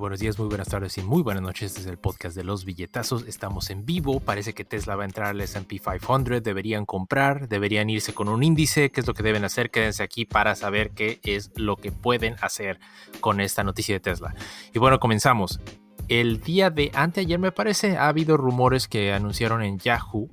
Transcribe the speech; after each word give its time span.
buenos 0.00 0.18
días, 0.18 0.38
muy 0.38 0.48
buenas 0.48 0.68
tardes 0.68 0.96
y 0.96 1.02
muy 1.02 1.22
buenas 1.22 1.42
noches. 1.42 1.72
Este 1.72 1.82
es 1.82 1.86
el 1.86 1.98
podcast 1.98 2.34
de 2.34 2.42
los 2.42 2.64
billetazos. 2.64 3.28
Estamos 3.28 3.68
en 3.68 3.84
vivo. 3.84 4.18
Parece 4.18 4.54
que 4.54 4.64
Tesla 4.64 4.96
va 4.96 5.02
a 5.02 5.06
entrar 5.06 5.28
al 5.28 5.40
SP 5.44 5.76
500. 5.78 6.42
Deberían 6.42 6.86
comprar, 6.86 7.48
deberían 7.48 7.90
irse 7.90 8.14
con 8.14 8.30
un 8.30 8.42
índice. 8.42 8.90
¿Qué 8.90 9.02
es 9.02 9.06
lo 9.06 9.12
que 9.12 9.22
deben 9.22 9.44
hacer? 9.44 9.70
Quédense 9.70 10.02
aquí 10.02 10.24
para 10.24 10.54
saber 10.54 10.92
qué 10.92 11.20
es 11.22 11.52
lo 11.54 11.76
que 11.76 11.92
pueden 11.92 12.36
hacer 12.40 12.80
con 13.20 13.40
esta 13.40 13.62
noticia 13.62 13.94
de 13.94 14.00
Tesla. 14.00 14.34
Y 14.72 14.78
bueno, 14.78 14.98
comenzamos. 15.00 15.60
El 16.08 16.40
día 16.40 16.70
de 16.70 16.90
anteayer, 16.94 17.38
me 17.38 17.52
parece, 17.52 17.98
ha 17.98 18.08
habido 18.08 18.38
rumores 18.38 18.88
que 18.88 19.12
anunciaron 19.12 19.62
en 19.62 19.78
Yahoo 19.78 20.30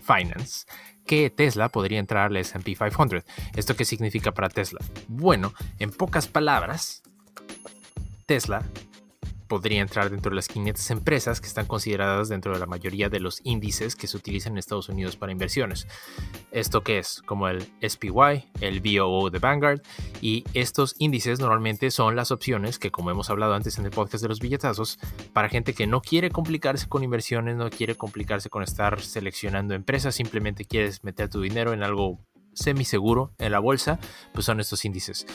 Finance 0.00 0.64
que 1.06 1.28
Tesla 1.30 1.70
podría 1.70 1.98
entrar 1.98 2.26
al 2.26 2.36
SP 2.38 2.76
500. 2.76 3.24
¿Esto 3.56 3.74
qué 3.74 3.84
significa 3.84 4.32
para 4.32 4.48
Tesla? 4.48 4.78
Bueno, 5.08 5.54
en 5.80 5.90
pocas 5.90 6.28
palabras, 6.28 7.02
Tesla 8.26 8.62
podría 9.48 9.80
entrar 9.80 10.10
dentro 10.10 10.30
de 10.30 10.36
las 10.36 10.46
500 10.46 10.90
empresas 10.90 11.40
que 11.40 11.46
están 11.46 11.66
consideradas 11.66 12.28
dentro 12.28 12.52
de 12.52 12.60
la 12.60 12.66
mayoría 12.66 13.08
de 13.08 13.18
los 13.18 13.40
índices 13.44 13.96
que 13.96 14.06
se 14.06 14.16
utilizan 14.16 14.52
en 14.52 14.58
Estados 14.58 14.88
Unidos 14.88 15.16
para 15.16 15.32
inversiones. 15.32 15.88
¿Esto 16.52 16.82
qué 16.82 16.98
es? 16.98 17.22
Como 17.22 17.48
el 17.48 17.66
SPY, 17.82 18.50
el 18.60 18.80
BOO 18.80 19.30
de 19.30 19.38
Vanguard, 19.38 19.80
y 20.20 20.44
estos 20.54 20.94
índices 20.98 21.40
normalmente 21.40 21.90
son 21.90 22.14
las 22.14 22.30
opciones 22.30 22.78
que, 22.78 22.90
como 22.90 23.10
hemos 23.10 23.30
hablado 23.30 23.54
antes 23.54 23.78
en 23.78 23.86
el 23.86 23.90
podcast 23.90 24.22
de 24.22 24.28
los 24.28 24.40
billetazos, 24.40 24.98
para 25.32 25.48
gente 25.48 25.72
que 25.72 25.86
no 25.86 26.00
quiere 26.00 26.30
complicarse 26.30 26.88
con 26.88 27.02
inversiones, 27.02 27.56
no 27.56 27.70
quiere 27.70 27.96
complicarse 27.96 28.50
con 28.50 28.62
estar 28.62 29.00
seleccionando 29.00 29.74
empresas, 29.74 30.14
simplemente 30.14 30.64
quieres 30.64 31.02
meter 31.02 31.28
tu 31.28 31.40
dinero 31.40 31.72
en 31.72 31.82
algo 31.82 32.20
semi 32.52 32.84
seguro 32.84 33.32
en 33.38 33.52
la 33.52 33.60
bolsa, 33.60 33.98
pues 34.34 34.44
son 34.44 34.60
estos 34.60 34.84
índices. 34.84 35.26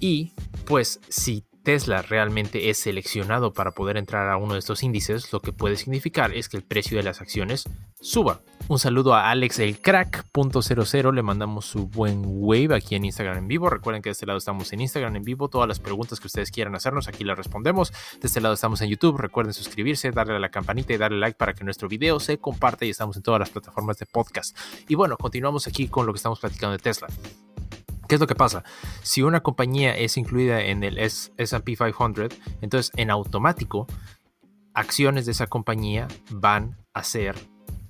Y 0.00 0.32
pues 0.64 1.00
si 1.08 1.44
Tesla 1.62 2.02
realmente 2.02 2.70
es 2.70 2.78
seleccionado 2.78 3.52
para 3.52 3.72
poder 3.72 3.96
entrar 3.96 4.28
a 4.28 4.36
uno 4.36 4.54
de 4.54 4.58
estos 4.58 4.82
índices, 4.82 5.32
lo 5.32 5.40
que 5.40 5.52
puede 5.52 5.76
significar 5.76 6.34
es 6.34 6.48
que 6.48 6.56
el 6.56 6.64
precio 6.64 6.96
de 6.96 7.04
las 7.04 7.20
acciones 7.20 7.64
suba. 8.00 8.40
Un 8.68 8.78
saludo 8.78 9.14
a 9.14 9.30
Alex 9.30 9.58
el 9.58 9.80
Crack.00, 9.80 11.14
le 11.14 11.22
mandamos 11.22 11.66
su 11.66 11.88
buen 11.88 12.22
wave 12.24 12.74
aquí 12.74 12.94
en 12.94 13.04
Instagram 13.04 13.38
en 13.38 13.48
vivo. 13.48 13.68
Recuerden 13.68 14.02
que 14.02 14.08
de 14.08 14.12
este 14.12 14.26
lado 14.26 14.38
estamos 14.38 14.72
en 14.72 14.80
Instagram 14.80 15.16
en 15.16 15.22
vivo. 15.24 15.48
Todas 15.48 15.68
las 15.68 15.80
preguntas 15.80 16.20
que 16.20 16.26
ustedes 16.26 16.50
quieran 16.50 16.74
hacernos, 16.74 17.08
aquí 17.08 17.24
las 17.24 17.36
respondemos. 17.36 17.92
De 18.20 18.26
este 18.26 18.40
lado 18.40 18.54
estamos 18.54 18.80
en 18.80 18.88
YouTube. 18.88 19.18
Recuerden 19.18 19.52
suscribirse, 19.52 20.10
darle 20.10 20.36
a 20.36 20.38
la 20.38 20.50
campanita 20.50 20.92
y 20.92 20.96
darle 20.96 21.18
like 21.18 21.36
para 21.36 21.54
que 21.54 21.64
nuestro 21.64 21.88
video 21.88 22.20
se 22.20 22.38
comparte 22.38 22.86
y 22.86 22.90
estamos 22.90 23.16
en 23.16 23.22
todas 23.22 23.40
las 23.40 23.50
plataformas 23.50 23.98
de 23.98 24.06
podcast. 24.06 24.56
Y 24.88 24.94
bueno, 24.94 25.16
continuamos 25.16 25.66
aquí 25.66 25.88
con 25.88 26.06
lo 26.06 26.12
que 26.12 26.18
estamos 26.18 26.40
platicando 26.40 26.72
de 26.72 26.82
Tesla. 26.82 27.08
¿Qué 28.12 28.16
es 28.16 28.20
lo 28.20 28.26
que 28.26 28.34
pasa? 28.34 28.62
Si 29.02 29.22
una 29.22 29.42
compañía 29.42 29.96
es 29.96 30.18
incluida 30.18 30.60
en 30.60 30.84
el 30.84 30.98
SP 31.00 31.80
500, 31.80 32.28
entonces 32.60 32.92
en 32.94 33.10
automático 33.10 33.86
acciones 34.74 35.24
de 35.24 35.32
esa 35.32 35.46
compañía 35.46 36.08
van 36.28 36.76
a 36.92 37.04
ser 37.04 37.36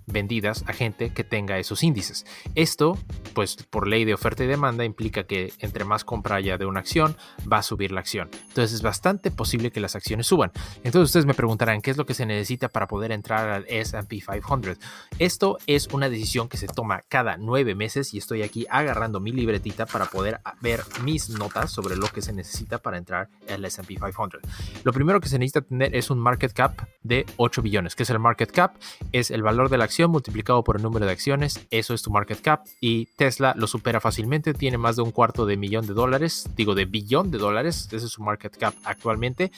vendidas 0.07 0.65
a 0.67 0.73
gente 0.73 1.13
que 1.13 1.25
tenga 1.25 1.59
esos 1.59 1.83
índices. 1.83 2.27
Esto, 2.55 2.99
pues 3.35 3.57
por 3.71 3.87
ley 3.87 4.05
de 4.05 4.15
oferta 4.15 4.45
y 4.45 4.47
demanda, 4.47 4.85
implica 4.85 5.25
que 5.25 5.53
entre 5.59 5.85
más 5.85 6.05
compra 6.05 6.37
haya 6.37 6.59
de 6.59 6.67
una 6.67 6.81
acción, 6.81 7.17
va 7.51 7.59
a 7.59 7.63
subir 7.63 7.93
la 7.93 8.01
acción. 8.01 8.29
Entonces 8.49 8.73
es 8.73 8.83
bastante 8.83 9.31
posible 9.31 9.71
que 9.71 9.81
las 9.81 9.97
acciones 9.97 10.27
suban. 10.27 10.53
Entonces 10.85 11.11
ustedes 11.11 11.27
me 11.27 11.35
preguntarán, 11.35 11.81
¿qué 11.81 11.91
es 11.91 11.97
lo 11.97 12.07
que 12.07 12.15
se 12.15 12.27
necesita 12.27 12.69
para 12.69 12.87
poder 12.87 13.13
entrar 13.13 13.49
al 13.49 13.67
SP 13.69 14.21
500? 14.21 14.79
Esto 15.19 15.59
es 15.67 15.89
una 15.93 16.09
decisión 16.09 16.49
que 16.49 16.57
se 16.57 16.67
toma 16.67 17.03
cada 17.09 17.37
nueve 17.37 17.75
meses 17.75 18.15
y 18.15 18.19
estoy 18.19 18.43
aquí 18.43 18.67
agarrando 18.71 19.21
mi 19.21 19.33
libretita 19.33 19.87
para 19.87 20.07
poder 20.07 20.41
ver 20.61 20.83
mis 21.03 21.31
notas 21.31 21.71
sobre 21.71 21.97
lo 21.97 22.09
que 22.09 22.23
se 22.23 22.33
necesita 22.33 22.79
para 22.79 22.99
entrar 22.99 23.29
al 23.49 23.65
SP 23.65 23.97
500. 23.97 24.41
Lo 24.85 24.93
primero 24.93 25.21
que 25.21 25.29
se 25.29 25.39
necesita 25.39 25.63
tener 25.63 25.95
es 25.95 26.11
un 26.11 26.19
market 26.19 26.53
cap 26.53 26.89
de 27.03 27.27
8 27.37 27.63
billones. 27.63 27.95
¿Qué 27.95 28.03
es 28.03 28.11
el 28.11 28.19
market 28.19 28.51
cap? 28.51 28.75
Es 29.13 29.31
el 29.31 29.43
valor 29.43 29.69
de 29.69 29.79
la 29.79 29.85
multiplicado 30.01 30.65
por 30.65 30.77
el 30.77 30.83
número 30.83 31.07
de 31.07 31.13
acciones, 31.13 31.61
eso 31.71 31.95
es 31.95 32.03
tu 32.03 32.11
market 32.11 32.41
cap 32.41 32.65
y 32.81 33.07
Tesla 33.17 33.55
lo 33.57 33.67
supera 33.67 34.01
fácilmente, 34.01 34.55
tiene 34.55 34.79
más 34.79 34.97
de 34.97 35.03
un 35.03 35.11
cuarto 35.11 35.47
de 35.47 35.57
millón 35.57 35.87
de 35.87 35.95
dólares, 35.95 36.49
digo 36.57 36.75
de 36.75 36.85
billón 36.85 37.31
de 37.31 37.39
dólares, 37.39 37.89
ese 37.93 38.07
es 38.07 38.13
su 38.13 38.23
market 38.23 38.57
cap 38.57 38.75
actualmente, 38.85 39.53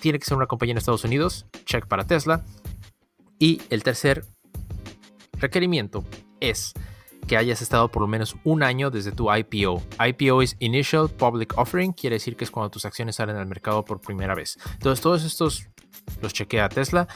tiene 0.00 0.18
que 0.18 0.24
ser 0.24 0.36
una 0.36 0.46
compañía 0.46 0.72
en 0.72 0.78
Estados 0.78 1.04
Unidos, 1.04 1.46
check 1.64 1.86
para 1.86 2.04
Tesla. 2.04 2.44
Y 3.38 3.62
el 3.70 3.82
tercer 3.82 4.26
requerimiento 5.32 6.04
es 6.40 6.74
que 7.26 7.36
hayas 7.36 7.62
estado 7.62 7.90
por 7.90 8.02
lo 8.02 8.08
menos 8.08 8.36
un 8.44 8.62
año 8.62 8.90
desde 8.90 9.12
tu 9.12 9.32
IPO. 9.32 9.82
IPO 10.04 10.42
es 10.42 10.56
Initial 10.58 11.08
Public 11.08 11.56
Offering, 11.56 11.92
quiere 11.92 12.16
decir 12.16 12.36
que 12.36 12.44
es 12.44 12.50
cuando 12.50 12.70
tus 12.70 12.84
acciones 12.84 13.16
salen 13.16 13.36
al 13.36 13.46
mercado 13.46 13.84
por 13.84 14.00
primera 14.00 14.34
vez. 14.34 14.58
Entonces, 14.74 15.00
todos 15.00 15.24
estos 15.24 15.68
los 16.20 16.32
chequea 16.32 16.68
Tesla. 16.68 17.08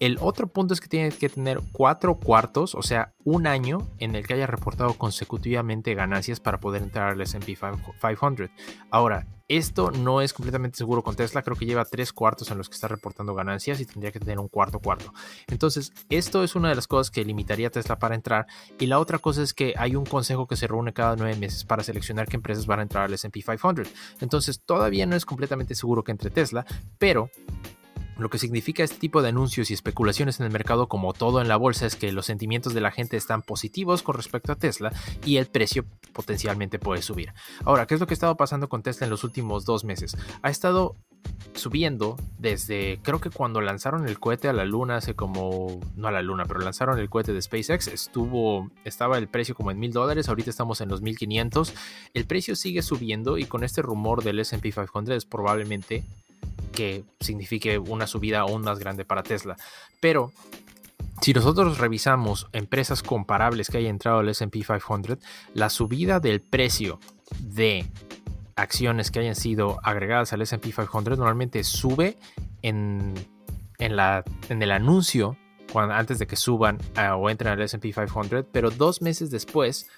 El 0.00 0.18
otro 0.20 0.46
punto 0.46 0.74
es 0.74 0.80
que 0.80 0.88
tiene 0.88 1.10
que 1.10 1.28
tener 1.28 1.60
cuatro 1.72 2.16
cuartos, 2.16 2.74
o 2.74 2.82
sea, 2.82 3.14
un 3.24 3.46
año 3.46 3.88
en 3.98 4.14
el 4.14 4.26
que 4.26 4.34
haya 4.34 4.46
reportado 4.46 4.94
consecutivamente 4.94 5.94
ganancias 5.94 6.40
para 6.40 6.60
poder 6.60 6.82
entrar 6.82 7.12
al 7.12 7.20
SP 7.20 7.56
500. 7.56 8.50
Ahora, 8.90 9.26
esto 9.48 9.90
no 9.90 10.20
es 10.20 10.32
completamente 10.32 10.78
seguro 10.78 11.02
con 11.02 11.16
Tesla, 11.16 11.42
creo 11.42 11.56
que 11.56 11.66
lleva 11.66 11.84
tres 11.84 12.12
cuartos 12.12 12.50
en 12.50 12.58
los 12.58 12.68
que 12.68 12.74
está 12.74 12.88
reportando 12.88 13.34
ganancias 13.34 13.80
y 13.80 13.86
tendría 13.86 14.12
que 14.12 14.20
tener 14.20 14.38
un 14.38 14.48
cuarto 14.48 14.78
cuarto. 14.78 15.12
Entonces, 15.48 15.92
esto 16.08 16.42
es 16.44 16.54
una 16.54 16.70
de 16.70 16.74
las 16.74 16.86
cosas 16.86 17.10
que 17.10 17.24
limitaría 17.24 17.68
a 17.68 17.70
Tesla 17.70 17.98
para 17.98 18.14
entrar. 18.14 18.46
Y 18.78 18.86
la 18.86 18.98
otra 18.98 19.18
cosa 19.18 19.42
es 19.42 19.52
que 19.52 19.74
hay 19.76 19.96
un 19.96 20.06
consejo 20.06 20.46
que 20.46 20.56
se 20.56 20.66
reúne 20.66 20.92
cada 20.92 21.16
nueve 21.16 21.36
meses 21.36 21.64
para 21.64 21.82
seleccionar 21.82 22.28
qué 22.28 22.36
empresas 22.36 22.66
van 22.66 22.80
a 22.80 22.82
entrar 22.82 23.04
al 23.04 23.14
SP 23.14 23.42
500. 23.42 23.88
Entonces, 24.20 24.62
todavía 24.64 25.06
no 25.06 25.16
es 25.16 25.26
completamente 25.26 25.74
seguro 25.74 26.02
que 26.04 26.12
entre 26.12 26.30
Tesla, 26.30 26.64
pero 26.98 27.30
lo 28.18 28.30
que 28.30 28.38
significa 28.38 28.84
este 28.84 28.98
tipo 28.98 29.22
de 29.22 29.28
anuncios 29.28 29.70
y 29.70 29.74
especulaciones 29.74 30.40
en 30.40 30.46
el 30.46 30.52
mercado, 30.52 30.88
como 30.88 31.12
todo 31.12 31.40
en 31.40 31.48
la 31.48 31.56
bolsa, 31.56 31.86
es 31.86 31.96
que 31.96 32.12
los 32.12 32.26
sentimientos 32.26 32.74
de 32.74 32.80
la 32.80 32.90
gente 32.90 33.16
están 33.16 33.42
positivos 33.42 34.02
con 34.02 34.14
respecto 34.14 34.52
a 34.52 34.56
Tesla 34.56 34.92
y 35.24 35.36
el 35.36 35.46
precio 35.46 35.84
potencialmente 36.12 36.78
puede 36.78 37.02
subir. 37.02 37.32
Ahora, 37.64 37.86
¿qué 37.86 37.94
es 37.94 38.00
lo 38.00 38.06
que 38.06 38.12
ha 38.12 38.14
estado 38.14 38.36
pasando 38.36 38.68
con 38.68 38.82
Tesla 38.82 39.06
en 39.06 39.10
los 39.10 39.24
últimos 39.24 39.64
dos 39.64 39.84
meses? 39.84 40.16
Ha 40.42 40.50
estado 40.50 40.96
subiendo 41.54 42.16
desde, 42.38 42.98
creo 43.02 43.20
que 43.20 43.30
cuando 43.30 43.60
lanzaron 43.60 44.06
el 44.08 44.18
cohete 44.18 44.48
a 44.48 44.52
la 44.52 44.64
luna, 44.64 44.96
hace 44.96 45.14
como, 45.14 45.80
no 45.96 46.08
a 46.08 46.10
la 46.10 46.22
luna, 46.22 46.44
pero 46.46 46.60
lanzaron 46.60 46.98
el 46.98 47.08
cohete 47.08 47.32
de 47.32 47.40
SpaceX, 47.40 47.88
estuvo, 47.88 48.70
estaba 48.84 49.18
el 49.18 49.28
precio 49.28 49.54
como 49.54 49.70
en 49.70 49.78
mil 49.78 49.92
dólares, 49.92 50.28
ahorita 50.28 50.50
estamos 50.50 50.80
en 50.80 50.88
los 50.88 51.00
1500. 51.00 51.72
El 52.12 52.26
precio 52.26 52.56
sigue 52.56 52.82
subiendo 52.82 53.38
y 53.38 53.44
con 53.44 53.64
este 53.64 53.82
rumor 53.82 54.22
del 54.24 54.40
SP 54.42 54.72
500 54.72 55.10
es 55.10 55.24
probablemente 55.24 56.04
que 56.74 57.04
signifique 57.20 57.78
una 57.78 58.06
subida 58.06 58.40
aún 58.40 58.62
más 58.62 58.78
grande 58.78 59.04
para 59.04 59.22
Tesla. 59.22 59.56
Pero 60.00 60.32
si 61.20 61.32
nosotros 61.32 61.78
revisamos 61.78 62.48
empresas 62.52 63.02
comparables 63.02 63.68
que 63.68 63.78
hayan 63.78 63.92
entrado 63.92 64.18
al 64.18 64.28
SP 64.28 64.60
500, 64.60 65.18
la 65.54 65.70
subida 65.70 66.20
del 66.20 66.40
precio 66.40 66.98
de 67.40 67.86
acciones 68.56 69.10
que 69.10 69.20
hayan 69.20 69.34
sido 69.34 69.78
agregadas 69.82 70.32
al 70.32 70.42
SP 70.42 70.70
500 70.70 71.18
normalmente 71.18 71.64
sube 71.64 72.16
en, 72.62 73.14
en, 73.78 73.96
la, 73.96 74.24
en 74.48 74.62
el 74.62 74.70
anuncio 74.70 75.36
antes 75.74 76.18
de 76.18 76.26
que 76.26 76.36
suban 76.36 76.78
o 77.16 77.30
entren 77.30 77.52
al 77.52 77.62
SP 77.66 77.90
500, 77.92 78.44
pero 78.52 78.70
dos 78.70 79.02
meses 79.02 79.30
después 79.30 79.88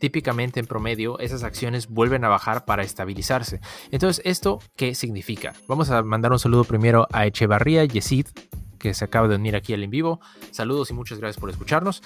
típicamente 0.00 0.58
en 0.58 0.66
promedio 0.66 1.20
esas 1.20 1.44
acciones 1.44 1.86
vuelven 1.86 2.24
a 2.24 2.28
bajar 2.28 2.64
para 2.64 2.82
estabilizarse. 2.82 3.60
Entonces, 3.92 4.20
¿esto 4.24 4.58
qué 4.74 4.96
significa? 4.96 5.52
Vamos 5.68 5.90
a 5.90 6.02
mandar 6.02 6.32
un 6.32 6.40
saludo 6.40 6.64
primero 6.64 7.06
a 7.12 7.26
Echevarría 7.26 7.84
Yesid, 7.84 8.26
que 8.78 8.94
se 8.94 9.04
acaba 9.04 9.28
de 9.28 9.36
unir 9.36 9.54
aquí 9.54 9.72
al 9.74 9.84
en 9.84 9.90
vivo. 9.90 10.20
Saludos 10.50 10.90
y 10.90 10.94
muchas 10.94 11.20
gracias 11.20 11.38
por 11.38 11.50
escucharnos. 11.50 12.02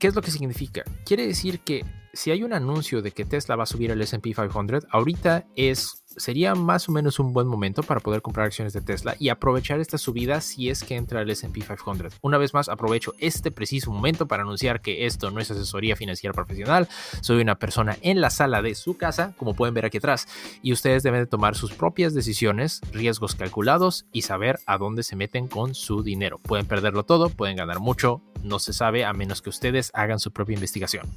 ¿Qué 0.00 0.08
es 0.08 0.14
lo 0.14 0.22
que 0.22 0.30
significa? 0.30 0.82
Quiere 1.04 1.26
decir 1.26 1.60
que 1.60 1.84
si 2.12 2.30
hay 2.30 2.42
un 2.42 2.52
anuncio 2.52 3.02
de 3.02 3.12
que 3.12 3.24
Tesla 3.24 3.56
va 3.56 3.64
a 3.64 3.66
subir 3.66 3.92
al 3.92 4.02
SP 4.02 4.34
500, 4.34 4.86
ahorita 4.90 5.46
es 5.56 6.04
sería 6.18 6.54
más 6.54 6.88
o 6.88 6.92
menos 6.92 7.18
un 7.18 7.32
buen 7.32 7.46
momento 7.46 7.82
para 7.82 8.00
poder 8.00 8.22
comprar 8.22 8.46
acciones 8.46 8.72
de 8.72 8.80
Tesla 8.80 9.14
y 9.18 9.28
aprovechar 9.28 9.80
esta 9.80 9.98
subida 9.98 10.40
si 10.40 10.68
es 10.68 10.82
que 10.82 10.96
entra 10.96 11.22
el 11.22 11.30
SP 11.30 11.62
500. 11.62 12.14
Una 12.22 12.38
vez 12.38 12.54
más, 12.54 12.68
aprovecho 12.68 13.14
este 13.18 13.50
preciso 13.50 13.92
momento 13.92 14.26
para 14.26 14.42
anunciar 14.42 14.80
que 14.80 15.06
esto 15.06 15.30
no 15.30 15.40
es 15.40 15.50
asesoría 15.50 15.96
financiera 15.96 16.34
profesional. 16.34 16.88
Soy 17.20 17.40
una 17.40 17.58
persona 17.58 17.96
en 18.02 18.20
la 18.20 18.30
sala 18.30 18.62
de 18.62 18.74
su 18.74 18.96
casa, 18.96 19.34
como 19.36 19.54
pueden 19.54 19.74
ver 19.74 19.84
aquí 19.84 19.98
atrás, 19.98 20.26
y 20.62 20.72
ustedes 20.72 21.02
deben 21.02 21.20
de 21.20 21.26
tomar 21.26 21.54
sus 21.54 21.72
propias 21.72 22.14
decisiones, 22.14 22.80
riesgos 22.92 23.34
calculados 23.34 24.06
y 24.12 24.22
saber 24.22 24.58
a 24.66 24.78
dónde 24.78 25.02
se 25.02 25.16
meten 25.16 25.48
con 25.48 25.74
su 25.74 26.02
dinero. 26.02 26.38
Pueden 26.38 26.66
perderlo 26.66 27.04
todo, 27.04 27.30
pueden 27.30 27.56
ganar 27.56 27.80
mucho, 27.80 28.22
no 28.42 28.58
se 28.58 28.72
sabe 28.72 29.04
a 29.04 29.12
menos 29.12 29.42
que 29.42 29.50
ustedes 29.50 29.90
hagan 29.94 30.18
su 30.18 30.32
propia 30.32 30.54
investigación. 30.54 31.08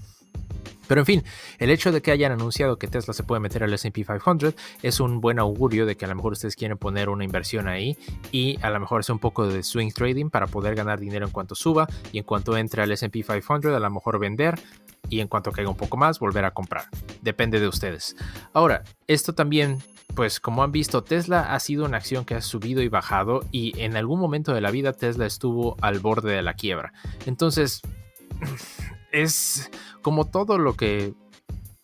Pero 0.92 1.04
en 1.04 1.06
fin, 1.06 1.24
el 1.58 1.70
hecho 1.70 1.94
de 1.94 2.02
que 2.02 2.12
hayan 2.12 2.34
anunciado 2.34 2.78
que 2.78 2.86
Tesla 2.86 3.14
se 3.14 3.24
puede 3.24 3.40
meter 3.40 3.64
al 3.64 3.72
SP 3.72 4.04
500 4.04 4.54
es 4.84 5.00
un 5.00 5.22
buen 5.22 5.40
augurio 5.40 5.86
de 5.86 5.96
que 5.96 6.04
a 6.04 6.10
lo 6.10 6.16
mejor 6.16 6.34
ustedes 6.34 6.58
quieren 6.58 6.78
poner 6.78 7.08
una 7.08 7.24
inversión 7.24 7.70
ahí 7.70 7.98
y 8.34 8.60
a 8.62 8.70
lo 8.70 8.78
mejor 8.82 9.00
es 9.00 9.10
un 9.10 9.18
poco 9.18 9.48
de 9.48 9.64
swing 9.64 9.92
trading 9.92 10.30
para 10.30 10.48
poder 10.48 10.76
ganar 10.76 11.00
dinero 11.00 11.26
en 11.26 11.32
cuanto 11.32 11.56
suba 11.56 11.88
y 12.12 12.18
en 12.18 12.26
cuanto 12.26 12.58
entre 12.58 12.84
al 12.84 12.92
SP 12.92 13.24
500 13.24 13.74
a 13.74 13.80
lo 13.80 13.90
mejor 13.90 14.20
vender 14.20 14.60
y 15.08 15.22
en 15.22 15.30
cuanto 15.30 15.54
caiga 15.54 15.70
un 15.70 15.78
poco 15.78 15.96
más 15.96 16.20
volver 16.20 16.44
a 16.44 16.52
comprar. 16.52 16.84
depende 17.22 17.62
de 17.62 17.70
ustedes. 17.70 18.18
Ahora, 18.52 18.84
esto 19.08 19.34
también 19.34 19.78
pues 20.14 20.42
como 20.42 20.62
han 20.62 20.74
visto, 20.74 21.06
Tesla 21.06 21.54
ha 21.54 21.60
sido 21.62 21.86
una 21.86 21.96
acción 21.96 22.26
que 22.26 22.36
ha 22.36 22.42
subido 22.42 22.82
y 22.82 22.90
bajado 22.90 23.46
y 23.54 23.80
en 23.80 23.96
algún 23.96 24.20
momento 24.20 24.54
de 24.54 24.60
la 24.60 24.72
vida 24.72 24.92
Tesla 24.92 25.26
estuvo 25.26 25.78
al 25.80 26.00
borde 26.00 26.34
de 26.34 26.42
la 26.42 26.56
quiebra. 26.56 26.92
Entonces, 27.26 27.82
es 29.12 29.70
como 30.02 30.26
todo 30.26 30.58
lo 30.58 30.76
que 30.76 31.14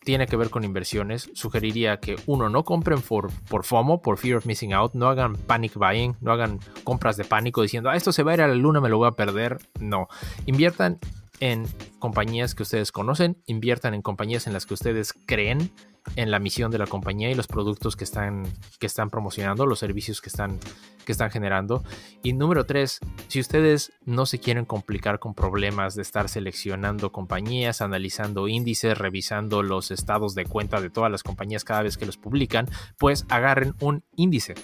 tiene 0.07 0.27
que 0.27 0.38
ver 0.38 0.50
con 0.50 0.63
inversiones, 0.63 1.29
sugeriría 1.33 2.00
que 2.00 2.15
uno 2.27 2.47
no 2.47 2.63
compren 2.63 3.01
por, 3.01 3.29
por 3.50 3.65
FOMO, 3.65 4.01
por 4.01 4.18
Fear 4.18 4.38
of 4.38 4.45
Missing 4.45 4.74
Out, 4.74 4.94
no 4.94 5.09
hagan 5.09 5.35
panic 5.35 5.74
buying, 5.75 6.15
no 6.21 6.31
hagan 6.31 6.59
compras 6.85 7.18
de 7.18 7.25
pánico 7.25 7.62
diciendo, 7.62 7.89
ah, 7.89 7.95
esto 7.97 8.13
se 8.13 8.24
va 8.24 8.31
a 8.31 8.33
ir 8.35 8.41
a 8.41 8.47
la 8.47 8.56
luna, 8.56 8.79
me 8.79 8.88
lo 8.88 9.00
voy 9.00 9.09
a 9.09 9.12
perder. 9.12 9.57
No, 9.81 10.07
inviertan 10.45 11.00
en 11.41 11.65
compañías 12.00 12.56
que 12.56 12.63
ustedes 12.63 12.94
conocen, 12.94 13.38
inviertan 13.47 13.94
en 13.94 14.01
compañías 14.01 14.47
en 14.47 14.53
las 14.53 14.65
que 14.65 14.75
ustedes 14.75 15.13
creen 15.25 15.71
en 16.15 16.31
la 16.31 16.39
misión 16.39 16.71
de 16.71 16.77
la 16.77 16.88
compañía 16.88 17.30
y 17.30 17.36
los 17.36 17.48
productos 17.48 17.95
que 17.95 18.04
están, 18.04 18.44
que 18.80 18.86
están 18.86 19.09
promocionando, 19.09 19.65
los 19.65 19.80
servicios 19.80 20.21
que 20.21 20.30
están, 20.30 20.59
que 21.06 21.12
están 21.12 21.30
generando. 21.30 21.83
Y 22.24 22.33
número 22.33 22.65
tres, 22.65 23.00
si 23.27 23.39
ustedes 23.39 23.92
no 24.06 24.25
se 24.25 24.39
quieren 24.39 24.65
complicar 24.65 25.19
con 25.19 25.33
problemas 25.33 25.95
de 25.95 26.01
estar 26.01 26.30
seleccionando 26.30 27.12
compañías, 27.12 27.81
analizando 27.81 28.48
índices, 28.48 28.98
revisando 28.98 29.63
los 29.63 29.92
estados 29.92 30.36
de 30.36 30.45
cuenta 30.45 30.81
de 30.81 30.89
todas 30.89 31.12
las 31.12 31.24
compañías 31.24 31.63
cada 31.63 31.83
vez 31.83 31.98
que 31.98 32.06
los 32.06 32.18
publican, 32.18 32.68
pues 32.98 33.25
agarren 33.30 33.75
un 33.80 34.03
índice. 34.15 34.56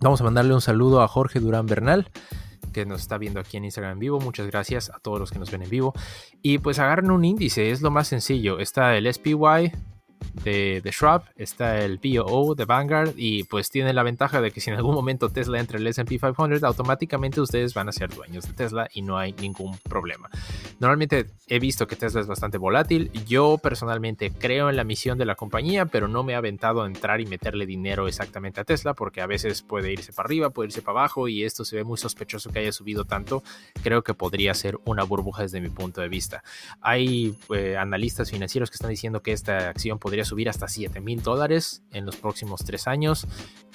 Vamos 0.00 0.20
a 0.20 0.24
mandarle 0.24 0.54
un 0.54 0.60
saludo 0.60 1.02
a 1.02 1.08
Jorge 1.08 1.40
Durán 1.40 1.66
Bernal 1.66 2.10
que 2.76 2.84
nos 2.84 3.00
está 3.00 3.16
viendo 3.16 3.40
aquí 3.40 3.56
en 3.56 3.64
Instagram 3.64 3.94
en 3.94 3.98
vivo. 4.00 4.20
Muchas 4.20 4.46
gracias 4.48 4.90
a 4.90 4.98
todos 4.98 5.18
los 5.18 5.30
que 5.30 5.38
nos 5.38 5.50
ven 5.50 5.62
en 5.62 5.70
vivo. 5.70 5.94
Y 6.42 6.58
pues 6.58 6.78
agarren 6.78 7.10
un 7.10 7.24
índice, 7.24 7.70
es 7.70 7.80
lo 7.80 7.90
más 7.90 8.06
sencillo. 8.06 8.58
Está 8.58 8.98
el 8.98 9.10
SPY, 9.10 9.72
de, 10.44 10.80
de 10.82 10.90
Shrub, 10.90 11.22
está 11.36 11.78
el 11.80 11.98
BOO 11.98 12.54
de 12.54 12.64
Vanguard 12.64 13.14
y 13.16 13.44
pues 13.44 13.70
tiene 13.70 13.92
la 13.92 14.02
ventaja 14.02 14.40
de 14.40 14.50
que 14.50 14.60
si 14.60 14.70
en 14.70 14.76
algún 14.76 14.94
momento 14.94 15.28
Tesla 15.30 15.58
entra 15.58 15.78
en 15.78 15.82
el 15.82 15.88
S&P 15.88 16.18
500, 16.18 16.62
automáticamente 16.62 17.40
ustedes 17.40 17.74
van 17.74 17.88
a 17.88 17.92
ser 17.92 18.14
dueños 18.14 18.46
de 18.46 18.52
Tesla 18.52 18.88
y 18.92 19.02
no 19.02 19.18
hay 19.18 19.32
ningún 19.32 19.76
problema. 19.78 20.30
Normalmente 20.78 21.26
he 21.48 21.58
visto 21.58 21.86
que 21.86 21.96
Tesla 21.96 22.20
es 22.20 22.26
bastante 22.26 22.58
volátil. 22.58 23.10
Yo 23.26 23.58
personalmente 23.58 24.30
creo 24.30 24.70
en 24.70 24.76
la 24.76 24.84
misión 24.84 25.18
de 25.18 25.24
la 25.24 25.34
compañía, 25.34 25.86
pero 25.86 26.08
no 26.08 26.22
me 26.22 26.34
ha 26.34 26.38
aventado 26.38 26.82
a 26.82 26.86
entrar 26.86 27.20
y 27.20 27.26
meterle 27.26 27.66
dinero 27.66 28.08
exactamente 28.08 28.60
a 28.60 28.64
Tesla 28.64 28.94
porque 28.94 29.20
a 29.20 29.26
veces 29.26 29.62
puede 29.62 29.92
irse 29.92 30.12
para 30.12 30.26
arriba, 30.26 30.50
puede 30.50 30.68
irse 30.68 30.82
para 30.82 31.00
abajo 31.00 31.28
y 31.28 31.44
esto 31.44 31.64
se 31.64 31.76
ve 31.76 31.84
muy 31.84 31.98
sospechoso 31.98 32.50
que 32.50 32.60
haya 32.60 32.72
subido 32.72 33.04
tanto. 33.04 33.42
Creo 33.82 34.02
que 34.02 34.14
podría 34.14 34.54
ser 34.54 34.78
una 34.84 35.04
burbuja 35.04 35.42
desde 35.42 35.60
mi 35.60 35.68
punto 35.68 36.00
de 36.00 36.08
vista. 36.08 36.42
Hay 36.80 37.36
eh, 37.54 37.76
analistas 37.76 38.30
financieros 38.30 38.70
que 38.70 38.74
están 38.74 38.90
diciendo 38.90 39.22
que 39.22 39.32
esta 39.32 39.68
acción 39.68 39.98
podría 40.06 40.24
subir 40.24 40.48
hasta 40.48 40.68
7 40.68 41.00
mil 41.00 41.20
dólares 41.20 41.82
en 41.90 42.06
los 42.06 42.14
próximos 42.14 42.60
tres 42.64 42.86
años. 42.86 43.26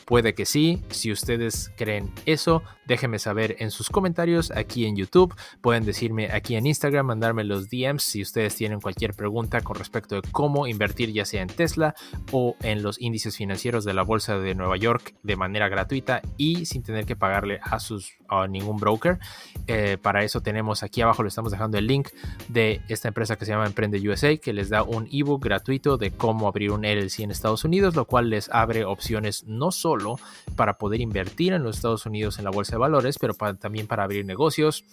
Puede 0.06 0.34
que 0.34 0.46
sí. 0.46 0.82
Si 0.90 1.12
ustedes 1.12 1.72
creen 1.76 2.12
eso, 2.26 2.64
déjenme 2.86 3.20
saber 3.20 3.56
en 3.60 3.72
sus 3.72 3.90
comentarios 3.90 4.52
aquí 4.52 4.86
en 4.86 4.96
YouTube. 4.96 5.34
Pueden 5.62 5.86
decirme 5.86 6.32
aquí 6.32 6.56
en 6.56 6.66
Instagram, 6.66 7.06
mandarme 7.06 7.44
los 7.44 7.70
DMs 7.70 8.04
si 8.04 8.22
ustedes 8.22 8.56
tienen 8.56 8.82
cualquier 8.82 9.14
pregunta 9.14 9.62
con 9.62 9.76
respecto 9.76 10.20
de 10.20 10.30
cómo 10.32 10.68
invertir 10.68 11.14
ya 11.14 11.26
sea 11.26 11.42
en 11.42 11.48
Tesla 11.48 11.96
o 12.32 12.56
en 12.62 12.84
los 12.84 13.00
índices 13.00 13.38
financieros 13.38 13.86
de 13.86 13.94
la 13.94 14.04
Bolsa 14.04 14.38
de 14.40 14.56
Nueva 14.56 14.78
York 14.78 15.16
de 15.24 15.36
manera 15.36 15.70
gratuita 15.70 16.22
y 16.38 16.66
sin 16.66 16.84
tener 16.84 17.06
que 17.06 17.16
pagarle 17.16 17.60
a, 17.64 17.80
sus, 17.80 18.14
a 18.28 18.48
ningún 18.48 18.78
broker. 18.78 19.20
Eh, 19.68 19.98
para 20.02 20.24
eso 20.24 20.42
tenemos 20.42 20.84
aquí 20.84 21.02
abajo, 21.02 21.24
le 21.24 21.30
estamos 21.30 21.52
dejando 21.52 21.78
el 21.78 21.88
link 21.88 22.10
de 22.50 22.82
esta 22.90 23.08
empresa 23.08 23.38
que 23.38 23.46
se 23.46 23.52
llama 23.52 23.66
Emprende 23.66 24.00
USA, 24.10 24.36
que 24.38 24.54
les 24.54 24.70
da 24.70 24.84
un 24.84 25.08
ebook 25.12 25.44
gratuito 25.44 25.98
de 25.98 26.12
cómo 26.22 26.48
abrir 26.48 26.70
un 26.70 26.84
LLC 26.84 27.22
en 27.22 27.32
Estados 27.32 27.64
Unidos, 27.64 27.96
lo 27.96 28.06
cual 28.06 28.30
les 28.30 28.48
abre 28.50 28.86
opciones 28.86 29.44
no 29.48 29.72
solo 29.72 30.20
para 30.56 30.78
poder 30.78 31.02
invertir 31.02 31.52
en 31.54 31.64
los 31.64 31.78
Estados 31.78 32.06
Unidos 32.06 32.38
en 32.38 32.46
la 32.46 32.52
bolsa 32.52 32.74
de 32.74 32.78
valores, 32.78 33.18
pero 33.18 33.34
también 33.34 33.88
para 33.88 34.04
abrir 34.04 34.24
negocios, 34.24 34.86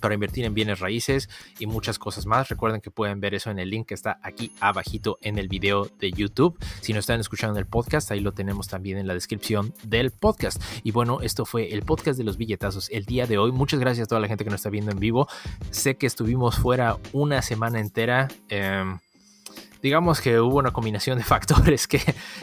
para 0.00 0.14
invertir 0.14 0.44
en 0.44 0.52
bienes 0.52 0.80
raíces 0.80 1.28
y 1.60 1.66
muchas 1.66 2.00
cosas 2.00 2.26
más. 2.26 2.48
Recuerden 2.48 2.80
que 2.80 2.90
pueden 2.90 3.20
ver 3.20 3.36
eso 3.36 3.52
en 3.52 3.60
el 3.60 3.70
link 3.70 3.86
que 3.86 3.94
está 3.94 4.18
aquí 4.24 4.50
abajito 4.58 5.18
en 5.22 5.38
el 5.38 5.46
video 5.46 5.88
de 6.00 6.10
YouTube. 6.10 6.58
Si 6.80 6.92
no 6.92 6.98
están 6.98 7.20
escuchando 7.20 7.60
el 7.60 7.66
podcast, 7.66 8.10
ahí 8.10 8.18
lo 8.18 8.32
tenemos 8.32 8.66
también 8.66 8.98
en 8.98 9.06
la 9.06 9.14
descripción 9.14 9.72
del 9.84 10.10
podcast. 10.10 10.60
Y 10.82 10.90
bueno, 10.90 11.20
esto 11.20 11.44
fue 11.44 11.72
el 11.72 11.82
podcast 11.82 12.18
de 12.18 12.24
los 12.24 12.38
billetazos 12.38 12.90
el 12.90 13.04
día 13.04 13.28
de 13.28 13.38
hoy. 13.38 13.52
Muchas 13.52 13.78
gracias 13.78 14.06
a 14.06 14.08
toda 14.08 14.20
la 14.20 14.26
gente 14.26 14.42
que 14.42 14.50
nos 14.50 14.58
está 14.58 14.70
viendo 14.70 14.90
en 14.90 14.98
vivo. 14.98 15.28
Sé 15.70 15.96
que 15.96 16.08
estuvimos 16.08 16.56
fuera 16.58 16.96
una 17.12 17.40
semana 17.40 17.78
entera. 17.78 18.26
Em, 18.48 18.98
digamos 19.82 20.20
que 20.20 20.40
hubo 20.40 20.58
una 20.58 20.72
combinación 20.72 21.18
de 21.18 21.24
factores 21.30 21.86
que 21.86 22.00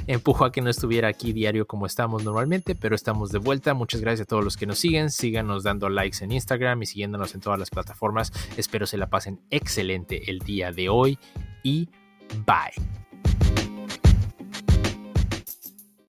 empujó 0.08 0.46
a 0.46 0.52
que 0.52 0.62
no 0.62 0.70
estuviera 0.70 1.08
aquí 1.08 1.34
diario 1.34 1.68
como 1.68 1.86
estamos 1.86 2.24
normalmente, 2.24 2.76
pero 2.76 2.96
estamos 2.96 3.32
de 3.32 3.40
vuelta. 3.40 3.74
Muchas 3.74 4.02
gracias 4.02 4.26
a 4.26 4.28
todos 4.28 4.44
los 4.44 4.58
que 4.58 4.66
nos 4.66 4.80
siguen. 4.80 5.10
Síganos 5.10 5.64
dando 5.64 5.90
likes 5.90 6.24
en 6.24 6.32
Instagram 6.32 6.82
y 6.84 6.86
siguiéndonos 6.86 7.36
en 7.36 7.42
todas 7.42 7.60
las 7.60 7.70
plataformas. 7.70 8.32
Espero 8.58 8.86
se 8.86 8.98
la 8.98 9.10
pasen 9.10 9.42
excelente 9.50 10.30
el 10.30 10.40
día 10.40 10.72
de 10.72 10.90
hoy 10.90 11.20
y 11.64 11.90
bye. 12.46 13.07